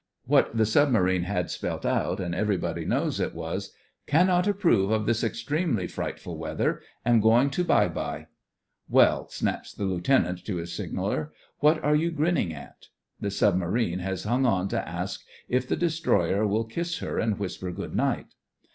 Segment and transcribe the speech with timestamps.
[0.25, 3.71] What the sub marine had spelt out, and everybody knows it, was:
[4.07, 6.81] "Cannot approve of this extremely frightful weather.
[7.05, 8.25] Am going to bye bye."
[8.89, 12.87] "Well!" snaps the lieutenant to his signaller, "what are you grinning at.'*"
[13.19, 17.71] The submarine has hung on to ask if the destroyer will "kiss her and whisper
[17.71, 18.33] good night."